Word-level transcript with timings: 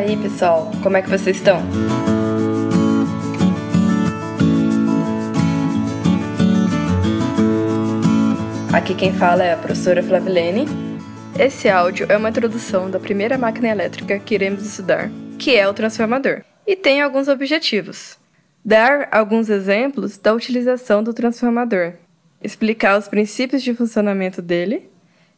aí, 0.00 0.16
pessoal, 0.16 0.70
como 0.82 0.96
é 0.96 1.02
que 1.02 1.10
vocês 1.10 1.36
estão? 1.36 1.62
Aqui 8.72 8.94
quem 8.94 9.12
fala 9.12 9.44
é 9.44 9.52
a 9.52 9.56
professora 9.56 10.02
Flavilene. 10.02 10.66
Esse 11.38 11.68
áudio 11.68 12.06
é 12.08 12.16
uma 12.16 12.30
introdução 12.30 12.90
da 12.90 12.98
primeira 12.98 13.36
máquina 13.36 13.68
elétrica 13.68 14.18
que 14.18 14.34
iremos 14.34 14.64
estudar, 14.64 15.10
que 15.38 15.54
é 15.54 15.68
o 15.68 15.74
transformador, 15.74 16.42
e 16.66 16.74
tem 16.74 17.02
alguns 17.02 17.28
objetivos. 17.28 18.18
Dar 18.64 19.08
alguns 19.10 19.48
exemplos 19.48 20.16
da 20.18 20.32
utilização 20.32 21.02
do 21.02 21.12
transformador, 21.12 21.94
explicar 22.42 22.98
os 22.98 23.08
princípios 23.08 23.62
de 23.62 23.74
funcionamento 23.74 24.40
dele 24.40 24.88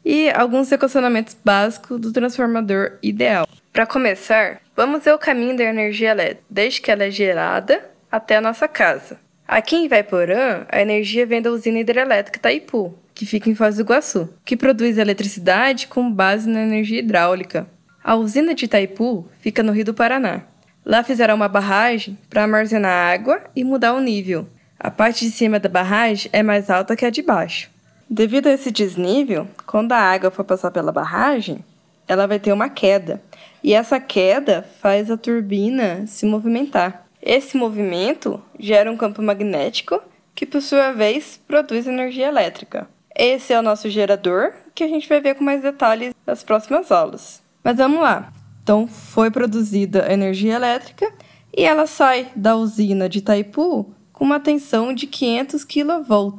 e 0.05 0.31
alguns 0.31 0.71
equacionamentos 0.71 1.37
básicos 1.45 2.01
do 2.01 2.13
transformador 2.13 2.99
ideal. 3.03 3.47
Para 3.73 3.87
começar, 3.87 4.61
vamos 4.77 5.03
ver 5.03 5.15
o 5.15 5.19
caminho 5.19 5.57
da 5.57 5.65
energia 5.65 6.11
elétrica, 6.11 6.45
desde 6.51 6.83
que 6.83 6.91
ela 6.91 7.05
é 7.05 7.11
gerada 7.11 7.83
até 8.11 8.37
a 8.37 8.41
nossa 8.41 8.69
casa. 8.69 9.19
Aqui 9.49 9.77
em 9.77 9.87
Ivaiporã, 9.87 10.67
a 10.69 10.83
energia 10.83 11.25
vem 11.25 11.41
da 11.41 11.51
usina 11.51 11.79
hidrelétrica 11.79 12.39
Itaipu, 12.39 12.95
que 13.15 13.25
fica 13.25 13.49
em 13.49 13.55
Foz 13.55 13.77
do 13.77 13.81
Iguaçu, 13.81 14.29
que 14.45 14.59
produz 14.59 14.99
eletricidade 14.99 15.87
com 15.87 16.13
base 16.13 16.51
na 16.51 16.61
energia 16.61 16.99
hidráulica. 16.99 17.67
A 18.05 18.15
usina 18.15 18.55
de 18.55 18.67
Itaipu 18.67 19.27
fica 19.41 19.63
no 19.63 19.73
Rio 19.73 19.87
do 19.87 19.95
Paraná. 19.95 20.43
Lá 20.85 21.03
fizeram 21.03 21.35
uma 21.35 21.49
barragem 21.49 22.19
para 22.29 22.43
armazenar 22.43 23.11
água 23.11 23.41
e 23.57 23.65
mudar 23.65 23.95
o 23.95 24.01
nível. 24.01 24.47
A 24.79 24.91
parte 24.91 25.25
de 25.25 25.31
cima 25.31 25.59
da 25.59 25.71
barragem 25.71 26.29
é 26.31 26.43
mais 26.43 26.69
alta 26.69 26.95
que 26.95 27.07
a 27.07 27.11
de 27.11 27.23
baixo. 27.23 27.71
Devido 28.11 28.49
a 28.49 28.53
esse 28.53 28.71
desnível, 28.71 29.49
quando 29.65 29.93
a 29.93 29.99
água 29.99 30.31
for 30.31 30.45
passar 30.45 30.71
pela 30.71 30.93
barragem, 30.93 31.65
ela 32.07 32.27
vai 32.27 32.39
ter 32.39 32.53
uma 32.53 32.69
queda. 32.69 33.23
E 33.63 33.75
essa 33.75 34.01
queda 34.01 34.67
faz 34.81 35.11
a 35.11 35.17
turbina 35.17 36.07
se 36.07 36.27
movimentar. 36.27 37.07
Esse 37.21 37.57
movimento 37.57 38.43
gera 38.59 38.91
um 38.91 38.97
campo 38.97 39.23
magnético 39.23 40.03
que, 40.35 40.45
por 40.45 40.61
sua 40.61 40.93
vez, 40.93 41.41
produz 41.47 41.87
energia 41.87 42.27
elétrica. 42.27 42.89
Esse 43.15 43.53
é 43.53 43.59
o 43.59 43.63
nosso 43.63 43.89
gerador, 43.89 44.53
que 44.75 44.83
a 44.83 44.89
gente 44.89 45.09
vai 45.09 45.21
ver 45.21 45.35
com 45.35 45.45
mais 45.45 45.63
detalhes 45.63 46.15
nas 46.27 46.43
próximas 46.43 46.91
aulas. 46.91 47.43
Mas 47.63 47.77
vamos 47.77 48.01
lá. 48.01 48.33
Então, 48.63 48.89
foi 48.89 49.31
produzida 49.31 50.11
energia 50.13 50.55
elétrica 50.55 51.13
e 51.57 51.65
ela 51.65 51.87
sai 51.87 52.31
da 52.35 52.57
usina 52.57 53.09
de 53.09 53.19
Itaipu 53.19 53.95
com 54.13 54.25
uma 54.25 54.41
tensão 54.41 54.95
de 54.95 55.07
500 55.07 55.65
kV. 55.65 56.39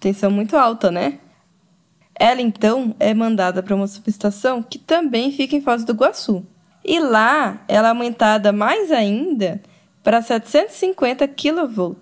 Tensão 0.00 0.30
muito 0.30 0.56
alta, 0.56 0.90
né? 0.90 1.18
Ela 2.18 2.42
então 2.42 2.96
é 2.98 3.14
mandada 3.14 3.62
para 3.62 3.74
uma 3.74 3.86
subestação 3.86 4.62
que 4.62 4.78
também 4.78 5.30
fica 5.30 5.54
em 5.54 5.60
Foz 5.60 5.84
do 5.84 5.92
Iguaçu. 5.92 6.44
E 6.84 6.98
lá 6.98 7.62
ela 7.68 7.88
é 7.88 7.90
aumentada 7.90 8.52
mais 8.52 8.90
ainda 8.90 9.60
para 10.02 10.22
750 10.22 11.28
kV, 11.28 11.96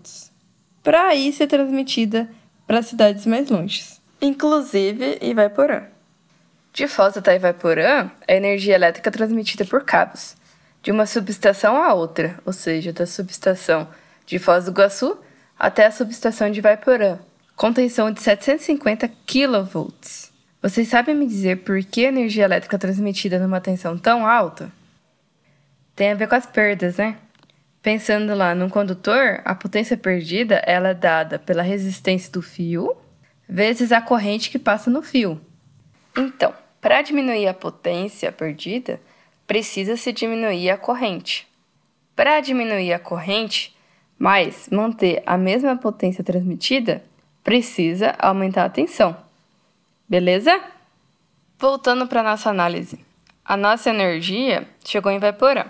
para 0.82 1.08
aí 1.08 1.32
ser 1.32 1.48
transmitida 1.48 2.30
para 2.66 2.82
cidades 2.82 3.26
mais 3.26 3.50
longes, 3.50 4.00
inclusive 4.20 5.18
Ivaiporã. 5.20 5.84
De 6.72 6.86
Foz 6.86 7.16
até 7.16 7.36
Ivaiporã, 7.36 8.10
a 8.28 8.32
energia 8.32 8.74
elétrica 8.74 9.08
é 9.08 9.12
transmitida 9.12 9.64
por 9.64 9.84
cabos, 9.84 10.36
de 10.82 10.92
uma 10.92 11.06
subestação 11.06 11.76
a 11.76 11.92
outra, 11.94 12.38
ou 12.44 12.52
seja, 12.52 12.92
da 12.92 13.06
subestação 13.06 13.88
de 14.24 14.38
Foz 14.38 14.66
do 14.66 14.70
Iguaçu 14.70 15.18
até 15.58 15.86
a 15.86 15.90
subestação 15.90 16.50
de 16.50 16.60
Ivaiporã, 16.60 17.18
com 17.56 17.72
tensão 17.72 18.10
de 18.12 18.20
750 18.20 19.08
kV. 19.08 19.88
Vocês 20.60 20.88
sabem 20.88 21.14
me 21.14 21.26
dizer 21.26 21.64
por 21.64 21.82
que 21.82 22.04
a 22.04 22.08
energia 22.08 22.44
elétrica 22.44 22.78
transmitida 22.78 23.38
numa 23.38 23.62
tensão 23.62 23.96
tão 23.96 24.26
alta? 24.26 24.70
Tem 25.94 26.12
a 26.12 26.14
ver 26.14 26.28
com 26.28 26.34
as 26.34 26.44
perdas, 26.44 26.98
né? 26.98 27.16
Pensando 27.80 28.34
lá 28.34 28.54
num 28.54 28.68
condutor, 28.68 29.40
a 29.42 29.54
potência 29.54 29.96
perdida 29.96 30.56
ela 30.66 30.88
é 30.88 30.94
dada 30.94 31.38
pela 31.38 31.62
resistência 31.62 32.30
do 32.30 32.42
fio 32.42 32.94
vezes 33.48 33.90
a 33.90 34.02
corrente 34.02 34.50
que 34.50 34.58
passa 34.58 34.90
no 34.90 35.00
fio. 35.00 35.40
Então, 36.16 36.52
para 36.80 37.00
diminuir 37.00 37.46
a 37.46 37.54
potência 37.54 38.30
perdida, 38.30 39.00
precisa-se 39.46 40.12
diminuir 40.12 40.68
a 40.70 40.76
corrente. 40.76 41.46
Para 42.14 42.40
diminuir 42.40 42.92
a 42.92 42.98
corrente, 42.98 43.74
mas 44.18 44.68
manter 44.70 45.22
a 45.24 45.38
mesma 45.38 45.76
potência 45.76 46.24
transmitida, 46.24 47.02
precisa 47.46 48.12
aumentar 48.18 48.64
a 48.64 48.68
tensão. 48.68 49.16
Beleza? 50.08 50.60
Voltando 51.56 52.08
para 52.08 52.20
nossa 52.20 52.50
análise. 52.50 52.98
A 53.44 53.56
nossa 53.56 53.90
energia 53.90 54.66
chegou 54.84 55.12
em 55.12 55.20
Vaporã, 55.20 55.66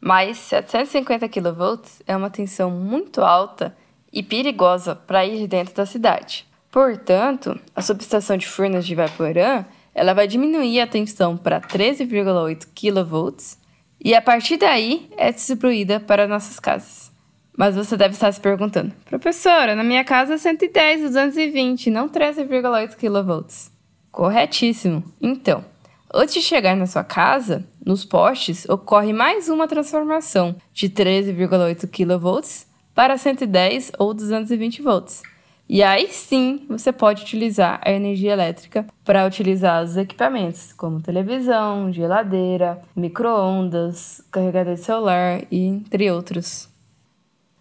mas 0.00 0.38
750 0.38 1.28
kV 1.28 2.02
é 2.08 2.16
uma 2.16 2.30
tensão 2.30 2.68
muito 2.68 3.20
alta 3.20 3.76
e 4.12 4.24
perigosa 4.24 4.96
para 4.96 5.24
ir 5.24 5.46
dentro 5.46 5.72
da 5.72 5.86
cidade. 5.86 6.44
Portanto, 6.68 7.60
a 7.76 7.80
subestação 7.80 8.36
de 8.36 8.48
Furnas 8.48 8.84
de 8.84 8.96
Vaporã 8.96 9.64
ela 9.94 10.14
vai 10.14 10.26
diminuir 10.26 10.80
a 10.80 10.86
tensão 10.88 11.36
para 11.36 11.60
13,8 11.60 12.66
kV 12.74 13.56
e 14.04 14.16
a 14.16 14.20
partir 14.20 14.56
daí 14.56 15.08
é 15.16 15.30
distribuída 15.30 16.00
para 16.00 16.26
nossas 16.26 16.58
casas. 16.58 17.13
Mas 17.56 17.76
você 17.76 17.96
deve 17.96 18.14
estar 18.14 18.32
se 18.32 18.40
perguntando, 18.40 18.92
professora, 19.04 19.76
na 19.76 19.84
minha 19.84 20.02
casa 20.02 20.34
é 20.34 20.38
110, 20.38 21.02
220, 21.02 21.88
não 21.90 22.08
13,8 22.08 22.96
kV. 22.96 23.70
Corretíssimo. 24.10 25.04
Então, 25.20 25.64
antes 26.12 26.34
de 26.34 26.42
chegar 26.42 26.76
na 26.76 26.86
sua 26.86 27.04
casa, 27.04 27.64
nos 27.84 28.04
postes 28.04 28.68
ocorre 28.68 29.12
mais 29.12 29.48
uma 29.48 29.68
transformação 29.68 30.56
de 30.72 30.88
13,8 30.88 31.88
kV 31.88 32.66
para 32.92 33.16
110 33.16 33.92
ou 33.98 34.12
220 34.12 34.82
volts. 34.82 35.22
E 35.68 35.82
aí 35.82 36.08
sim 36.08 36.66
você 36.68 36.92
pode 36.92 37.22
utilizar 37.22 37.80
a 37.82 37.90
energia 37.90 38.32
elétrica 38.32 38.86
para 39.04 39.26
utilizar 39.26 39.82
os 39.82 39.96
equipamentos, 39.96 40.72
como 40.72 41.00
televisão, 41.00 41.90
geladeira, 41.92 42.82
micro-ondas, 42.94 44.20
carregador 44.30 44.74
de 44.74 44.80
celular 44.80 45.42
e 45.50 45.64
entre 45.64 46.10
outros. 46.10 46.73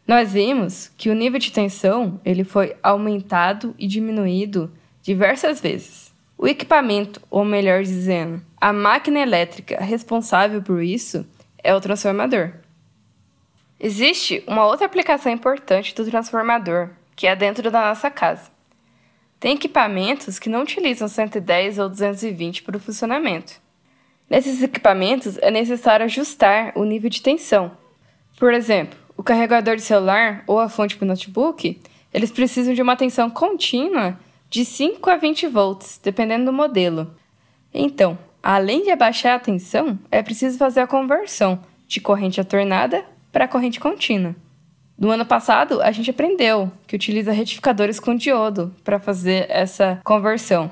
Nós 0.06 0.34
vimos 0.34 0.92
que 0.98 1.10
o 1.10 1.16
nível 1.16 1.40
de 1.40 1.52
tensão 1.52 2.20
ele 2.26 2.44
foi 2.44 2.76
aumentado 2.84 3.74
e 3.80 3.88
diminuído 3.88 4.72
diversas 5.02 5.62
vezes. 5.62 6.14
O 6.38 6.48
equipamento, 6.48 7.22
ou 7.30 7.46
melhor 7.46 7.84
dizendo, 7.84 8.42
a 8.60 8.74
máquina 8.74 9.20
elétrica 9.20 9.82
responsável 9.82 10.62
por 10.62 10.84
isso 10.84 11.26
é 11.64 11.74
o 11.74 11.80
transformador. 11.80 12.52
Existe 13.80 14.44
uma 14.46 14.66
outra 14.66 14.86
aplicação 14.86 15.32
importante 15.32 15.96
do 15.96 16.06
transformador, 16.06 16.90
que 17.16 17.28
é 17.28 17.36
dentro 17.36 17.72
da 17.72 17.82
nossa 17.88 18.10
casa. 18.10 18.52
Tem 19.40 19.56
equipamentos 19.56 20.40
que 20.40 20.50
não 20.50 20.64
utilizam 20.64 21.08
110 21.08 21.80
ou 21.80 21.90
220 21.90 22.64
para 22.64 22.78
o 22.78 22.80
funcionamento. 22.80 23.62
Nesses 24.30 24.64
equipamentos 24.64 25.38
é 25.40 25.52
necessário 25.52 26.06
ajustar 26.06 26.72
o 26.76 26.84
nível 26.84 27.10
de 27.10 27.22
tensão. 27.22 27.78
Por 28.40 28.54
exemplo, 28.54 28.98
o 29.18 29.24
carregador 29.24 29.76
de 29.76 29.82
celular 29.82 30.44
ou 30.48 30.60
a 30.60 30.70
fonte 30.70 30.96
para 30.96 31.06
o 31.06 31.08
notebook, 31.08 31.80
eles 32.14 32.32
precisam 32.32 32.74
de 32.74 32.82
uma 32.82 32.96
tensão 32.96 33.30
contínua 33.30 34.18
de 34.50 34.64
5 34.64 35.10
a 35.10 35.16
20 35.16 35.48
volts, 35.48 36.00
dependendo 36.04 36.46
do 36.46 36.54
modelo. 36.54 37.14
Então, 37.74 38.18
além 38.42 38.84
de 38.84 38.92
abaixar 38.92 39.36
a 39.36 39.40
tensão, 39.40 39.98
é 40.12 40.22
preciso 40.22 40.58
fazer 40.58 40.82
a 40.82 40.88
conversão 40.88 41.60
de 41.88 42.00
corrente 42.00 42.40
alternada 42.40 43.04
para 43.32 43.48
corrente 43.48 43.80
contínua. 43.80 44.36
No 44.98 45.10
ano 45.10 45.26
passado, 45.26 45.82
a 45.82 45.92
gente 45.92 46.12
aprendeu 46.12 46.72
que 46.86 46.96
utiliza 46.96 47.32
retificadores 47.32 48.00
com 48.00 48.16
diodo 48.16 48.74
para 48.84 49.00
fazer 49.00 49.48
essa 49.50 50.00
conversão. 50.04 50.70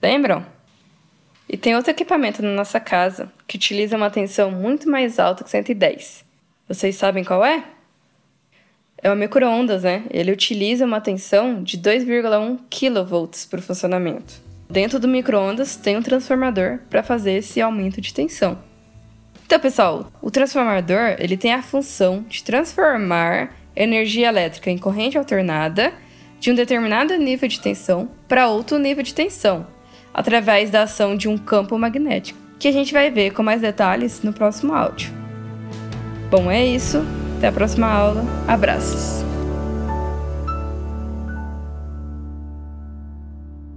Lembram? 0.00 0.46
E 1.48 1.56
tem 1.56 1.74
outro 1.74 1.90
equipamento 1.90 2.42
na 2.42 2.50
nossa 2.50 2.78
casa 2.78 3.32
que 3.46 3.56
utiliza 3.56 3.96
uma 3.96 4.10
tensão 4.10 4.50
muito 4.50 4.88
mais 4.88 5.18
alta 5.18 5.44
que 5.44 5.50
110. 5.50 6.24
Vocês 6.68 6.96
sabem 6.96 7.24
qual 7.24 7.44
é? 7.44 7.64
É 9.04 9.12
o 9.12 9.16
micro-ondas, 9.16 9.82
né? 9.82 10.04
Ele 10.10 10.32
utiliza 10.32 10.86
uma 10.86 10.98
tensão 10.98 11.62
de 11.62 11.76
2,1 11.76 12.58
kV 12.70 13.48
para 13.50 13.58
o 13.58 13.62
funcionamento. 13.62 14.40
Dentro 14.70 14.98
do 14.98 15.06
micro-ondas 15.06 15.76
tem 15.76 15.98
um 15.98 16.02
transformador 16.02 16.78
para 16.88 17.02
fazer 17.02 17.32
esse 17.32 17.60
aumento 17.60 18.00
de 18.00 18.14
tensão. 18.14 18.58
Então, 19.44 19.60
pessoal, 19.60 20.10
o 20.22 20.30
transformador 20.30 21.16
ele 21.18 21.36
tem 21.36 21.52
a 21.52 21.62
função 21.62 22.24
de 22.26 22.42
transformar 22.42 23.54
energia 23.76 24.26
elétrica 24.26 24.70
em 24.70 24.78
corrente 24.78 25.18
alternada 25.18 25.92
de 26.40 26.50
um 26.50 26.54
determinado 26.54 27.14
nível 27.18 27.46
de 27.46 27.60
tensão 27.60 28.08
para 28.26 28.48
outro 28.48 28.78
nível 28.78 29.02
de 29.02 29.12
tensão, 29.12 29.66
através 30.14 30.70
da 30.70 30.84
ação 30.84 31.14
de 31.14 31.28
um 31.28 31.36
campo 31.36 31.78
magnético, 31.78 32.38
que 32.58 32.68
a 32.68 32.72
gente 32.72 32.94
vai 32.94 33.10
ver 33.10 33.34
com 33.34 33.42
mais 33.42 33.60
detalhes 33.60 34.22
no 34.22 34.32
próximo 34.32 34.72
áudio. 34.72 35.12
Bom, 36.30 36.50
é 36.50 36.64
isso. 36.64 37.04
Até 37.44 37.50
a 37.50 37.52
próxima 37.52 37.86
aula. 37.86 38.24
Abraços! 38.48 39.23